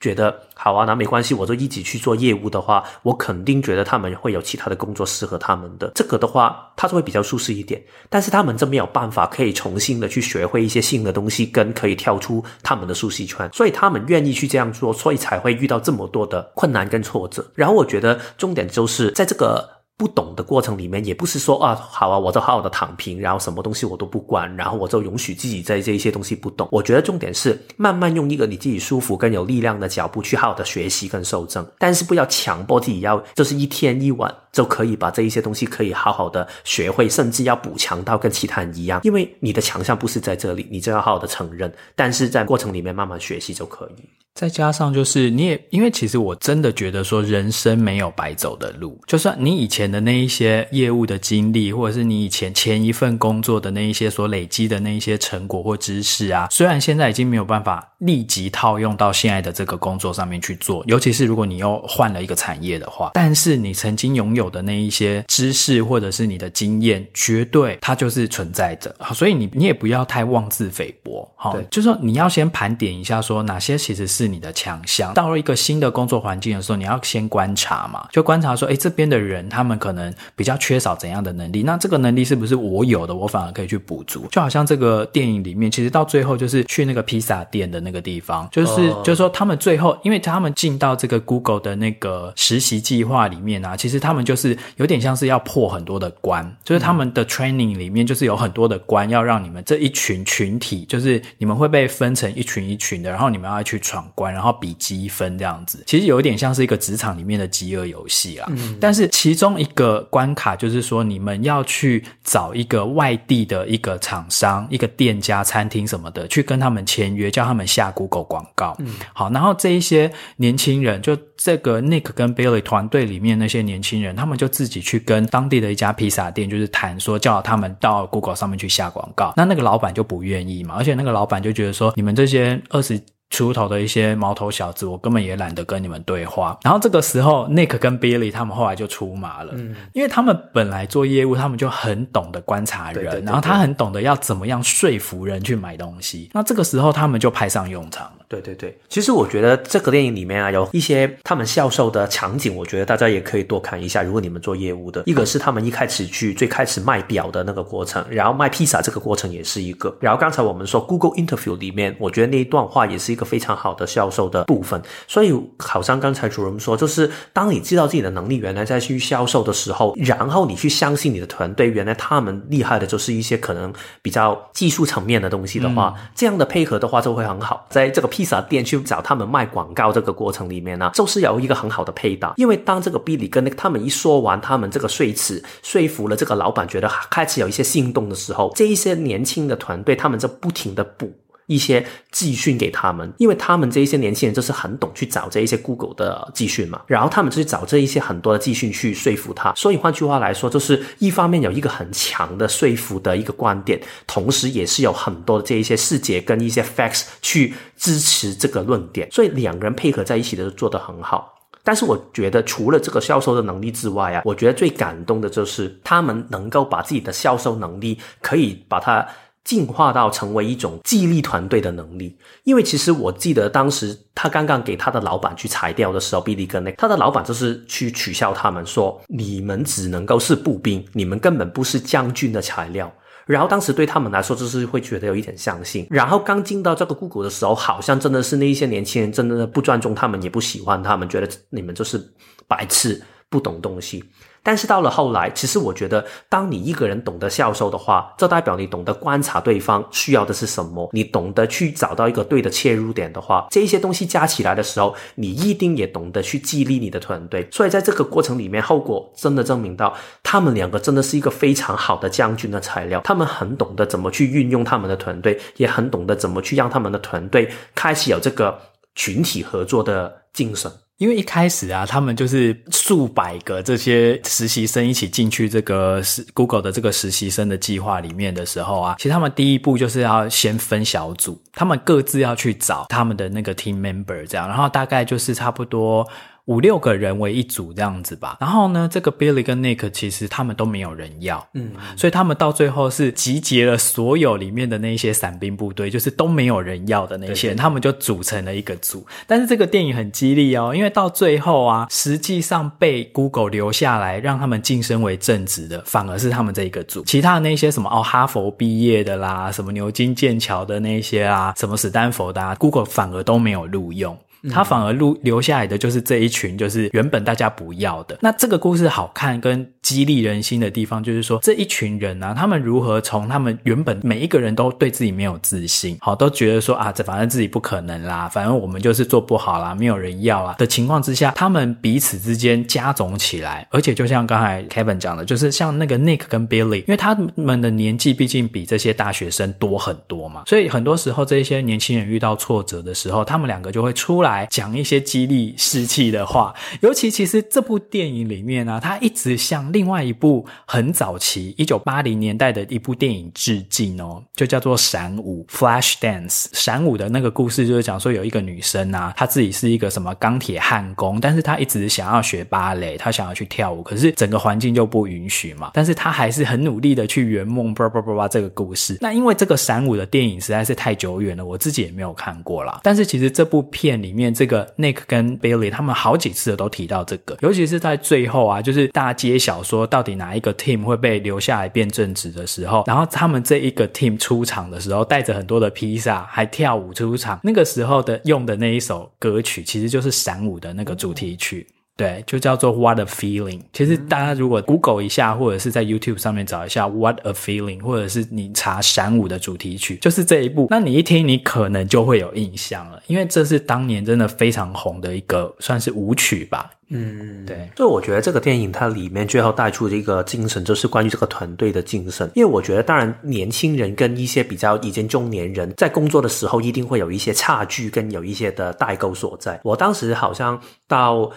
[0.06, 5.92] 觉得好啊，那没关系，我就一起去做业务的话，我肯定觉得他们会有其他的工作适合他们的。
[5.96, 7.82] 这个的话，他就会比较舒适一点。
[8.08, 17.44] 但是他们真没有办法可以重新的去学会一些新的东西，跟可以跳出他们的舒适圈，所以他们愿意去这样做，所以才会遇到这么多的困难跟挫折。
[17.56, 19.75] 然后我觉得重点就是在这个。
[19.98, 26.68] 不懂的过程里面，也不是说啊，好啊，我就好好的躺平，然后什么东西我都不管，然后我就允许自己在这一些东西不懂。
[26.70, 39.02] 我觉得重点是慢慢用一个你自己舒服、更有力量的脚步去好好的学习跟受正，但是不要强迫自己要就是一天一晚就可以把这一些东西可以好好的学会，甚至要补强到跟其他人一样。
[39.04, 44.04] 因为你的强项不是在这里，你就要好好的承认，但是在过程里面慢慢学习就可以。
[44.34, 68.94] 再加上就是你也，因为其实我真的觉得说人生没有白走的路，就算你以前的那一些业务的经历，或者是你以前前一份工作的那一些所累积的那一些成果或知识啊，虽然现在已经没有办法立即套用到现在的这个工作上面去做，尤其是如果你又换了一个产业的话，但是你曾经拥有有的那一些知识或者是你的经验，绝对它就是存在着。
[69.00, 71.30] 好，所以你你也不要太妄自菲薄。
[71.36, 75.14] 好，就是说你要先盘点一下，说哪些其实是你的强项。
[75.14, 84.28] 到了一个新的工作环境的时候，你要先观察嘛，就观察说，哎，这边的人他们可能比较缺少怎样的能力，那这个能力是不是我有的，我反而可以去补足？
[84.32, 105.84] 就好像这个电影里面，其实到最后就是去那个披萨店的那个地方，就是、哦、就是说他们最后，因为他们进到这个 Google 的那个实习计划里面啊，其实他们就是有点像是要破很多的关，就是他们的 training 里面就是有很多的关，要让你们这一群群体，就是你们会被分成一群一群的，然后你们要去闯关，然后比积分这样子。
[105.86, 108.48] 其实有一点像是一个职场里面的饥饿游戏啊。
[108.52, 118.76] 嗯、但是其中一个关卡就是说，你们要去找一个外地的一个厂商、一个店家、餐厅什么的，去跟他们签约，叫他们下 Google 广告。
[118.80, 121.18] 嗯，好，然后这一些年轻人就。
[121.38, 129.34] 这个 Nick 跟 Billy 团队里面那些年轻人，他们就自己去跟当地的一家披萨店，就是谈说叫他们到 Google 上面去下广告。
[129.36, 133.02] 那那个老板就不愿意嘛，而且那个老板就觉得说，你们这些二十。
[133.32, 136.58] 出头的一些毛头小子，我根本也懒得跟你们对话。
[136.62, 146.30] 然后这个时候，Nick 跟 Billy 他们后来就出马了，嗯，因为他们本来做业务，他们就很懂得观察人，对对对对，然后他很懂得要怎么样说服人去买东西。
[146.34, 148.25] 那这个时候，他们就派上用场了。
[148.28, 154.02] 对对对，其实我觉得这个电影里面啊，有一些他们销售的场景，我觉得大家也可以多看一下。
[154.02, 159.96] 如果你们做业务的，一个是他们一开始去最开始卖表的那个过程，然后卖披萨这个过程也是一个。
[160.00, 164.10] 然后刚才我们说 Google Interview 里面，我觉得那一段话也是一个非常好的销。
[164.16, 177.66] 售的部分，所以好像刚才主任说，就是当你知道自己的能力原来在去销售的时候，然后你去相信你的团队，原来他们厉害的就是一些可能比较技术层面的东西的话，这样的配合的话就会很好。
[177.70, 191.12] 在这个披萨店去找他们卖广告这个过程里面呢，就是有一个很好的配搭，因为当这个 Billy 跟那个他们一说完他们这个说辞，说服了这个老板，觉得开始有一些心动的时候，这一些年轻的团队他们就不停的补。
[191.48, 199.54] 一些资讯给他们，因为他们这一些年轻人就是很懂去找这一些 Google 的资讯嘛，然后他们就去找这一些很多的资讯去说服他。
[199.54, 209.08] 所以换句话来说，就是一方面有一个很强的说服的一个观点，同时也是有很多的这一些细节跟一些 facts 去支持这个论点。
[209.12, 211.32] 所以两个人配合在一起的做得很好。
[211.64, 219.06] 但是我觉得除了这个销售的能力之外啊，我觉得最感动的就是他们能够把自己的销售能力可以把它。
[219.46, 232.92] 进化到成为一种激励团队的能力，因为其实我记得当时他刚刚给他的老板去裁掉的时候，Billy 跟那他的老板就是去取笑他们说：“你们只能够是步兵，你们根本不是将军的材料。”
[233.26, 235.88] 然后当时对他们来说，就是会觉得有一点相信。
[235.90, 242.00] 然后刚进到这个 Google 的时候，好像真的是那一些年轻人真的不尊重他们，也不喜欢他们，觉得你们就是
[242.48, 244.04] 白痴，不懂东西。
[244.46, 257.48] 但是到了后来，其实我觉得，当你一个人懂得销售的话，这代表你懂得观察对方需要的是什么，你懂得去找到一个对的切入点的话，这一些东西加起来的时候，你一定也懂得去激励你的团队。
[257.52, 263.02] 所以在这个过程里面，后果真的证明到，他们两个真的是一个非常好的将军的材料。
[263.04, 268.60] 他们很懂得怎么去运用他们的团队，也很懂得怎么去让他们的团队开始有这个
[268.94, 270.72] 群体合作的精神。
[270.98, 276.02] 因为一开始啊，他们就是数百个这些实习生一起进去这个
[276.34, 286.08] Google 的这个实习生的计划里面的时候啊，其实他们第一步就是要先分小组，他们各自要去找他们的那个 team member 这样，然后大概就是差不多。
[286.46, 299.06] 五六个人为一组这样子吧，然后呢，这个 Billy 跟 Nick 其实他们都没有人要，嗯，所以他们到最后是集结了所有里面的那些伞兵部队，就是都没有人要的那些人，他们就组成了一个组。
[299.26, 314.16] 但是这个电影很激励哦，因为到最后啊，实际上被 Google 留下来让他们晋升为正职的，反而是他们这一个组，其他的那些什么哦，哈佛毕业的啦，什么牛津剑桥的那些啊，什么史丹佛的啊，Google 反而都没有录用。
[314.50, 318.18] 他反而录留下来的就是这一群，就是原本大家不要的。
[318.22, 344.48] 那这个故事好看跟激励人心的地方，就是说这一群人呢、啊，他们如何从他们原本每一个人都对自己没有自信，好，都觉得说啊，这反正自己不可能啦，反正我们就是做不好啦，没有人要啦的情况之下，他们彼此之间加总起来，而且就像刚才 Kevin 讲的，就是像那个 Nick 跟 Billy，因为他们的年纪毕竟比这些大学生多很多嘛，所以很多时候这些年轻人遇到挫折的时候，他们两个就会出来。
[344.56, 356.46] 讲一些激励士气的话，尤其其实这部电影里面呢、他一直向另外一部很早期一九八零年代的一部电影致敬哦，就叫做《闪舞》（Flash Dance）。
[356.54, 365.72] 闪舞的那个故事就是讲说有一个女生啊，她自己是一个什么钢铁焊工，但是她一直想要学芭蕾，她想要去跳舞，可是整个环境就不允许嘛。
[365.74, 368.98] 但是她还是很努力的去圆梦，叭叭叭叭这个故事。
[369.02, 372.80] 那因为这个闪舞的电影实在是太久远了，我自己也没有看过啦。
[372.82, 391.68] 但是其实这部片里面，这个 Nick 跟 Billy 他们好几次都提到这个，尤其是在最后啊，就是大家揭晓说到底哪一个 team 会被留下来变正职的时候，然后他们这一个 team 出场的时候，带着很多的披萨，还跳舞出场，那个时候的用的那一首歌曲，其实就是闪舞的那个主题曲。
[391.98, 393.62] 对，就叫做 What a Feeling。
[393.72, 400.68] 其实大家如果 Google 一下，或者是在 YouTube 上面找一下 What a Feeling，或者是你查闪舞的主题曲，就是这一部。
[400.70, 406.70] 那你一听，你可能就会有印象了，因为这是当年真的非常红的一个算是舞曲吧。
[406.90, 407.70] 嗯，对。
[407.78, 412.30] 所以我觉得这个电影它里面最后带出的一个精神，就是关于这个团队的精神。
[412.36, 419.58] 因为我觉得，当然年轻人跟一些比较已经中年人在工作的时候，一定会有一些差距，跟有一些的代沟所在。
[419.64, 421.32] 我当时好像到。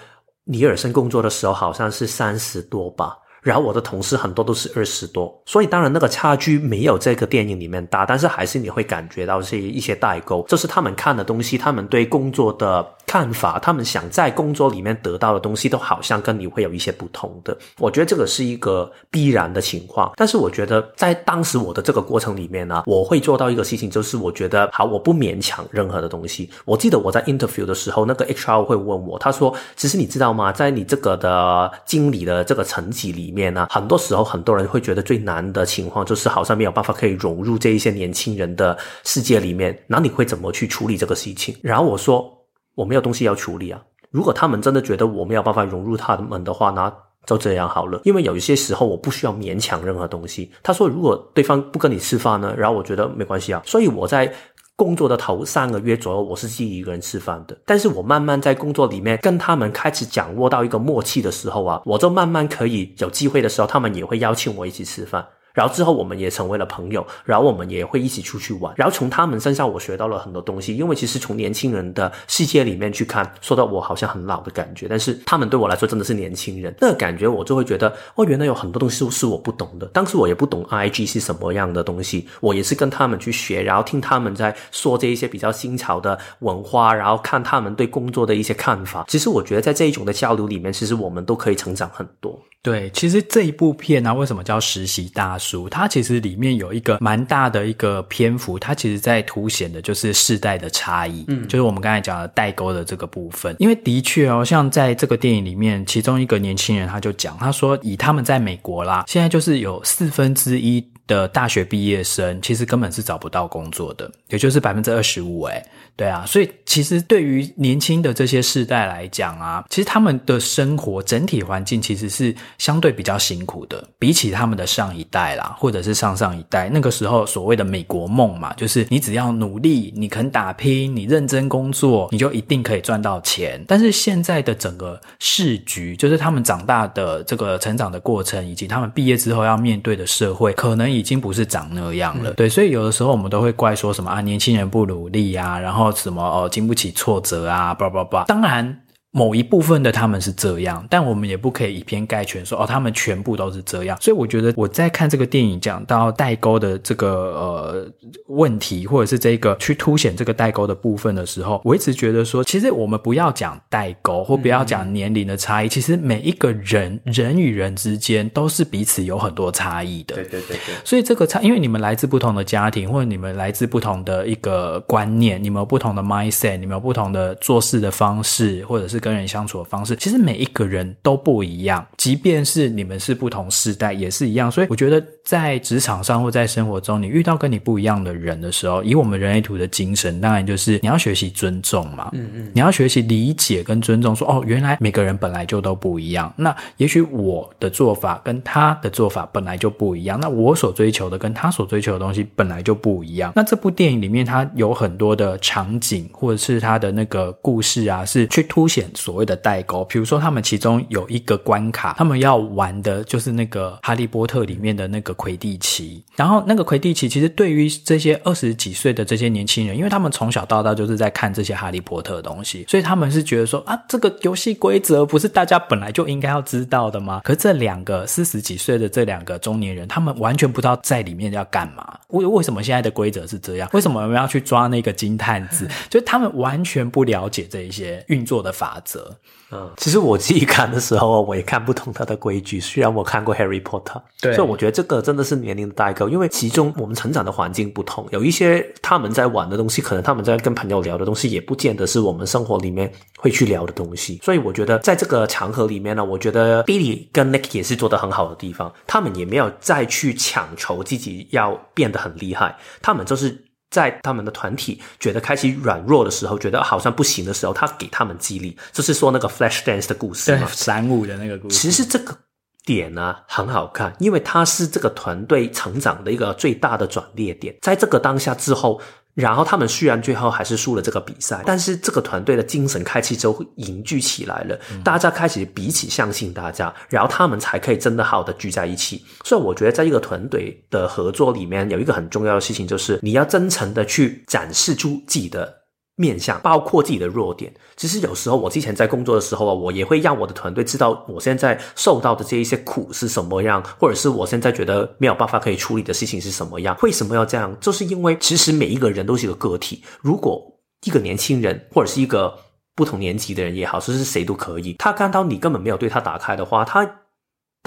[0.48, 3.16] 尼尔森工作的时候好像是三十多吧。
[3.40, 17.56] 然后我的同事很多都是二十多，所以当然那个差距没有这个电影里面大，但是还是你会感觉到是一些代沟，就是他们看的东西，他们对工作的看法，他们想在工作里面得到的东西，都好像跟你会有一些不同的。
[17.78, 26.50] 我觉得这个是一个必然的情况，但是我觉得在当时我的这个过程里面呢，我会做到一个事情，就是我觉得好，我不勉强任何的东西。
[26.66, 30.52] 我记得我在 interview 的时候，那个 HR 会问我，他说：“其实你知道吗？
[30.52, 39.78] 在你这个的经理的这个层级里。”面呢，很多时候很多人会觉得最难的情况就是好像没有办法可以融入这一些年轻人的世界里面。
[39.86, 41.54] 那你会怎么去处理这个事情？
[41.62, 42.37] 然后我说
[42.78, 43.82] 我没有东西要处理啊。
[44.10, 46.92] 如果他们真的觉得我没有办法融入他们的话，那
[47.26, 48.00] 就这样好了。
[48.04, 50.50] 因为有一些时候我不需要勉强任何东西。
[50.62, 53.60] 他说如果对方不跟你吃饭呢，然后我觉得没关系啊。
[53.66, 54.32] 所以我在。
[54.78, 57.58] 工作的头三个月左右，我是自己一个人吃饭的。
[57.66, 65.26] 但是我慢慢在工作里面跟他们开始掌握到一个默契的时候啊，我就慢慢可以有机会的时候，他们也会邀请我一起吃饭。
[65.58, 68.72] 然后之后我们也成为了朋友，然后我们也会一起出去玩。
[68.76, 76.72] 然后从他们身上我学到了很多东西，因为其实从年轻人的世界里面去看，说到我好像很老的感觉，但是他们对我来说真的是年轻人。
[76.80, 79.86] 那个感觉我就会觉得，哦，原来有很多东西是我不懂的。
[79.88, 89.04] 当时我也不懂 IG 是什么样的东西，我也是跟他们去学，然后听他们在说这一些比较新潮的文化，然后看他们对工作的一些看法。
[89.08, 92.38] 其实我觉得在这一种的交流里面，其实我们都可以成长很多。
[92.60, 95.68] 对，其实这一部片呢、啊，为什么叫实习大叔？
[95.68, 103.54] 它其实里面有一个蛮大的一个篇幅，它其实在凸显的就是世代的差异，嗯，就是我们刚才讲的代沟的这个部分。
[103.58, 115.60] 因为的确哦，像在这个电影里面，其中一个年轻人他就讲，他说以他们在美国啦，现在就是有四分之一的大学毕业生，其实根本是找不到工作的，也就是百分之二十五，哎
[115.96, 133.60] 对啊，所以其实对于年轻的这些世代来讲啊，其实他们的生活整体环境其实是相对比较辛苦的，比起他们的上一代啦，或者是上上一代，那个时候所谓的美国梦嘛，就是你只要努力，你肯打拼，你认真工作，你就一定可以赚到钱。
[133.66, 142.30] 但是现在的整个市局，就是他们长大的这个成长的过程，以及他们毕业之后要面对的社会，可能已经不是长那样了。
[142.30, 145.92] 嗯、对，所以有的时候我们都会怪说什么啊，年轻人不努力啊，然后。
[145.98, 148.24] 什么哦，经不起挫折啊，叭叭叭。
[148.24, 148.80] 当然。
[149.10, 153.96] 某一部分的他们是这样，但我们也不可以以偏概全说哦，他们全部都是这样。
[154.02, 157.90] 所以我觉得我在看这个电影讲到代沟的这个呃
[158.26, 170.16] 问题，或者是这个去凸显这个代沟的部分的时候，我一直觉得说，其实我们不要讲代沟，或不要讲年龄的差异，嗯、其实每一个人人与人之间都是彼此有很多差异的。
[170.16, 170.74] 对对对对。
[170.84, 178.97] 所以这个差，因为你们来自不同的家庭，或者你们来自不同的一个观念，你们有不同的 mindset，你们有不同的做事的方式，或者是。
[178.98, 184.50] 跟人相处的方式，其实每一个人都不一样，即便是你们是不同世代，也是一样。
[184.50, 192.10] 所以我觉得，在职场上或在生活中，你遇到跟你不一样的人的时候，以我们人类图的精神，当然就是你要学习尊重嘛。
[192.12, 196.32] 嗯嗯，你要学习理解跟尊重说，说哦，原来每个人本来就都不一样。
[196.36, 203.32] 那也许我的做法跟他的做法本来就不一样，那我所追求的跟他所追求的东西本来就不一样。
[203.34, 208.87] 那这部电影里面，它有很多的场景或者是它的那个故事啊，是去凸显。
[208.94, 209.84] 所谓的代沟。
[209.84, 216.02] 比如说，他们其中有一个关卡，他们要玩的就是那个《哈利波特》里面的那个魁地奇。
[216.16, 227.20] 然后，那个魁地奇其实对于这些二十几岁的这些年轻人，因为他们从小到大就是在看这些《哈利波特》的东西，所以他们是觉得说啊，这个游戏规则不是大家本来就应该要知道的吗？
[227.24, 231.98] 可是这两个四十几岁的这两个中年人，他们完全不知道在里面要干嘛。
[232.08, 233.68] 为为什么现在的规则是这样？
[233.72, 235.68] 为什么我们要去抓那个金探子？
[235.90, 239.16] 就是他们完全不了解这一些运作的法则。
[239.50, 242.60] 嗯，其实我自己看的时候，我也看不懂他的规矩。
[242.60, 254.20] 虽然我看过《Harry Potter》，对，所以我觉得这个真的是年龄的代沟，因为其中我们成长的环境不同，有一些他们在玩的东西，可能他们在跟朋友聊的东西，也不见得是我们生活里面会去聊的东西。
[254.22, 263.47] 所以我觉得在这个场合里面呢，我觉得 Billy 跟 Nick 也是做得很好的地方，他们也没有再去强求自己要变得很厉害，他们就是。
[263.70, 271.56] 在他们的团体觉得开始软弱的时候，觉得好像不行的时候，他给他们激励，就是说那个 Flash Dance 的故事嘛，闪舞的那个故事。
[271.56, 272.16] 其实这个
[272.64, 278.80] 点呢很好看，因为它是这个团队成长的一个最大的转捩点，在这个当下之后。
[279.18, 289.04] 然后他们虽然最后还是输了这个比赛，但是这个团队的精神开启之后凝聚起来了，大家开始彼此相信大家，然后他们才可以真的好的聚在一起。
[289.24, 295.57] 所以我觉得在一个团队的合作里面，有一个很重要的事情，就是你要真诚的去展示出自己的。
[295.98, 306.76] 面向包括自己的弱点，其实有时候我之前在工作的时候啊，我也会让我的团队知道我现在受到的这一些苦是什么样，或者是我现在觉得没有办法可以处理的事情是什么样。
[306.82, 307.54] 为什么要这样？
[307.60, 309.82] 就是因为其实每一个人都是一个个体。
[310.00, 310.40] 如果
[310.86, 312.32] 一个年轻人或者是一个
[312.76, 316.88] 不同年级的人也好，说是谁都可以，他看到你根本没有对他打开的话，他。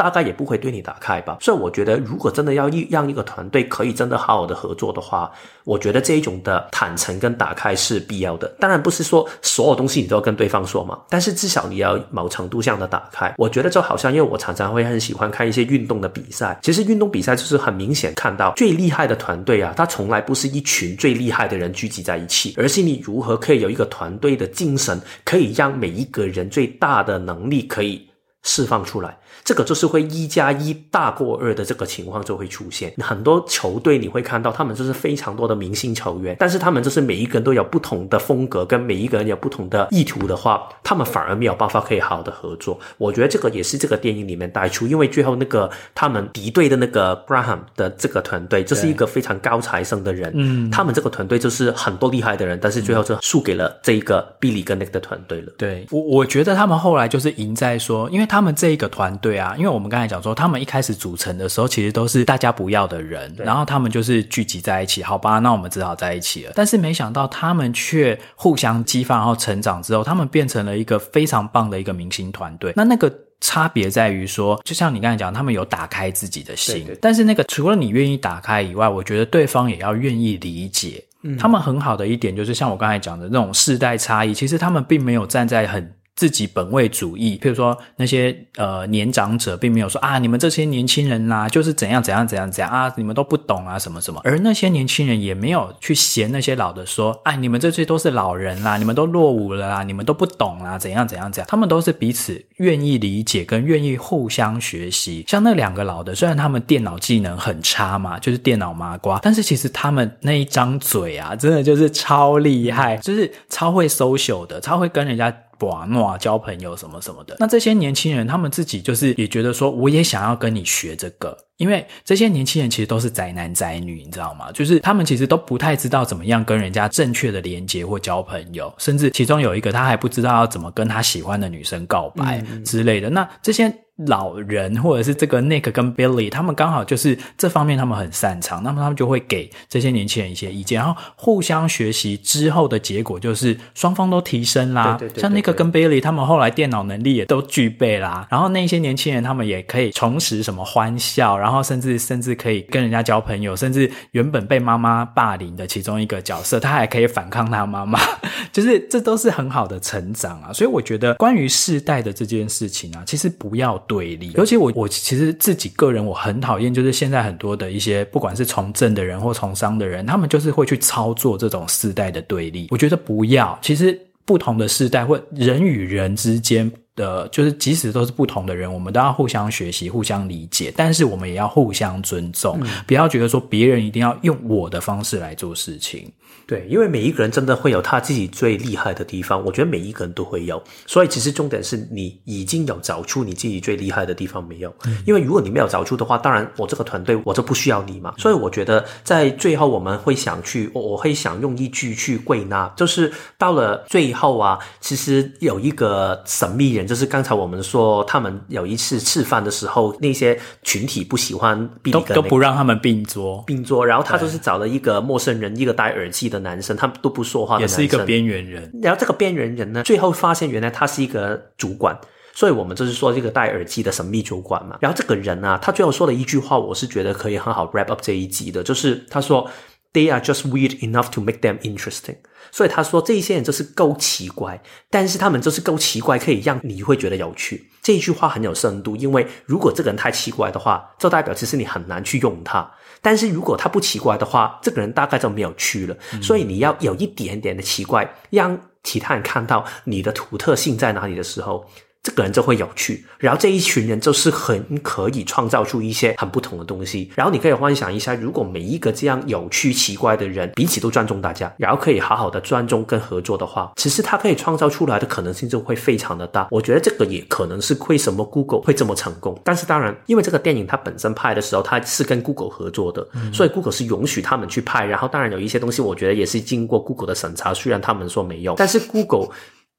[0.01, 5.31] 大概也不会对你打开吧，所以我觉得，如果真的要一让一个团队可以真的好好的合作的话，
[5.63, 8.47] 我觉得这一种的坦诚跟打开是必要的。
[8.59, 13.33] 当然不是说所有东西你都要跟对方说嘛，但是至少你要某程度上的打开。
[13.37, 28.07] 我觉得就好像，因为我常常会很喜欢看一些运动的比赛，其实运动比赛就是很明显看到最厉害的团队啊，他从来不是一群最厉害的人聚集在一起，而是你如何可以有一个团队的精神，可以让每一个人最大的能力可以
[28.43, 29.17] 释放出来。
[29.43, 32.93] 这个就是会一加一大过二的这个情况就会出现。
[32.99, 42.79] 很多球队你会看到，他们就是非常多的明星球员，但是他们就是每一个人都有不同的风格，跟每一个人有不同的意图的话，他们反而没有办法可以好好的合作。
[42.99, 55.51] 我觉得这个也是这个电影里面带出，因为最后那个他们敌对的那个 Graham 的这个团队，就是一个非常高材生的人，嗯，他们这个团队就是很多厉害的人，但是最后就输给了这一个 Billy 跟 Nick 的团队了。
[55.57, 59.37] 对，我我觉得他们后来就是赢在说，因为他们这一个团队。
[59.37, 66.53] 啊，因为我们刚才讲说，他们一开始组成的时候，其实都是大家不要的人，然后他们就是聚集在一起，好吧，那我们只好在一起了。
[66.55, 72.71] 但是没想到他们却互相激发，然后成长之后，他们变成了一个非常棒的一个明星团队。
[72.75, 81.03] 那那个差别在于说，就像你刚才讲，他们有打开自己的心，对对对，但是那个除了你愿意打开以外，我觉得对方也要愿意理解。
[81.23, 85.93] 嗯，他们很好的一点就是，像我刚才讲的那种世代差异，其实他们并没有站在很。
[86.15, 94.19] 自己本位主义，譬如说那些呃年长者，并没有说啊，你们这些年轻人啦，就是怎样怎样怎样怎样啊，你们都不懂啊，什么什么。
[94.23, 101.47] 而那些年轻人也没有去嫌那些老的说，哎，你们这些都是老人啦，你们都落伍了啦，你们都不懂啦，怎样怎样怎样。
[101.49, 105.23] 他们都是彼此愿意理解跟愿意互相学习。
[105.27, 115.33] 像那两个老的，虽然他们电脑技能很差嘛，就是电脑麻瓜，但是其实他们那一张嘴啊，真的就是超厉害，就是超会 social 的，超会跟人家。
[115.69, 124.51] 玩闹、交朋友什么什么的，那这些年轻人他们自己就是也觉得说，我也想要跟你学这个，因为这些年轻人其实都是宅男宅女，你知道吗？
[124.51, 133.11] 就是他们其实都不太知道怎么样跟人家正确的连接或交朋友，甚至其中有一个他还不知道要怎么跟他喜欢的女生告白之类的。
[133.11, 133.71] 嗯、那这些。
[134.07, 144.95] 老人或者是这个 Nick 跟 Billy，他们刚好就是这方面他们很擅长，那么他们就会给这些年轻人一些意见，然后互相学习之后的结果就是双方都提升啦。
[144.97, 148.25] 对对像 Nick 跟 Billy，他们后来电脑能力也都具备啦。
[148.31, 157.99] 然后那些年轻人他们也可以重拾什么欢笑，然然后甚至甚至可以跟人家交朋友，甚至原本被妈妈霸凌的其中一个角色，他还可以反抗他妈妈，
[158.53, 160.53] 就是这都是很好的成长啊。
[160.53, 163.77] 所以我觉得关于世代的这件事情啊，其实不要。
[163.87, 172.67] 对立，尤其我我其实自己个人我很讨厌，就是现在很多的一些不管是从政的人或从商的人，他们就是会去操作这种世代的对立。
[172.69, 176.71] 我觉得不要，其实不同的世代或人与人之间。
[177.01, 186.11] 的，就是即使都是不同的人，我们都要互相学习、互相理解，但是我们也要互相尊重，嗯、不要觉得说别人一定要用我的方式来做事情。
[186.47, 194.73] 对，因为每一个人真的会有他自己最厉害的地方，我觉得每一个人都会有，所以其实重点是你已经有找出你自己最厉害的地方没有？
[194.85, 198.13] 嗯、因为如果你没有找出的话，当然我这个团队我就不需要你嘛。
[198.17, 218.69] 所以我觉得在最后我们会想去，我我会想用一句去归纳，就是到了最后啊，其实有一个神秘人，就是刚才我们说他们有一次吃饭的时候，那些群体不喜欢都都不让他们并桌并桌，然后他就是找了一个陌生人，一个戴耳机的男生，他们都不说话的男生，也是一个边缘人。
[218.83, 221.97] 然后这个边缘人呢，最后发现原来他是一个主管，
[222.33, 224.75] 所以我们就是说这个戴耳机的神秘主管嘛。
[224.81, 229.49] 然后这个人啊，他最后说了一句话，我是觉得可以很好 wrap up 这一集的，就是他说
[229.93, 232.17] ：“They are just weird enough to make them interesting。”
[232.51, 237.69] 所以他说这些人就是够奇怪，但是他们就是够奇怪，可以让你会觉得有趣。
[237.81, 242.69] 这一句话很有深度，因为如果这个人太奇怪的话，就代表其实你很难去用他。
[243.01, 245.95] 但是如果他不奇怪的话，这个人大概就没有趣了。
[246.13, 251.65] 嗯、所以你要有一点点的奇怪，让其他人看到你的独特性在哪里的时候。
[252.03, 257.11] 这个人就会有趣，然后这一群人就是很可以创造出一些很不同的东西。
[257.15, 266.47] 然后你可以幻想一下，如果每一个这样有趣、奇怪的人彼此都尊重大家，然后可以好好的尊重跟合作的话，其实他可以创造出来的可能性就会非常的大。
[266.49, 269.39] 我觉得这个也可能是为什么 Google 会这么成功。
[269.43, 274.83] 但是当然，因为这个电影它本身拍的时候，它是跟 Google 合作的，嗯、所以 Google 是允许他们去拍。
[274.87, 279.29] 然后当然有一些东西，我觉得也是经过 Google 的审查，虽然他们说没有，但是 Google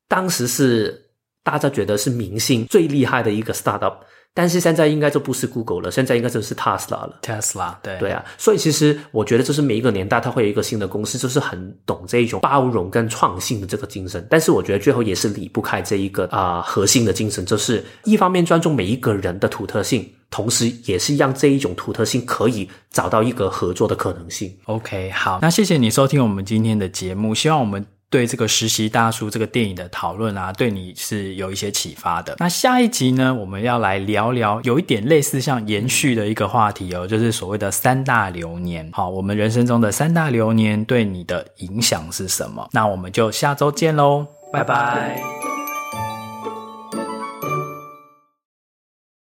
[0.07, 1.09] 当时是。
[1.45, 3.97] 大家觉得是明星最厉害的一个 startup，
[4.33, 7.19] 但是现在应该就不是 Google 了，现在应该就是 Tesla 了。
[7.21, 14.25] Tesla，对对啊，所以其实我觉得就是每一个年代它会有一个新的公司，就是很懂这一种包容跟创新的这个精神。
[14.31, 24.57] 但是我觉得最后也是离不开这一个啊、呃、核心的精神，就是一方面尊重每一个人的独特性，同时也是让这一种独特性可以找到一个合作的可能性。
[24.67, 27.85] OK，好，那谢谢你收听我们今天的节目，希望我们。
[28.13, 32.37] 对这个实习大叔这个电影的讨论啊，对你是有一些启发的。
[32.39, 38.87] 那下一集呢，我们要来聊聊有一点类似像延续的一个话题哦，就是所谓的三大流年。
[38.93, 42.69] 好，我们人生中的三大流年对你的影响是什么？
[42.73, 45.19] 那我们就下周见喽，拜拜。